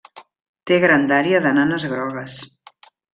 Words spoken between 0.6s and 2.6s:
Té grandària de nanes grogues.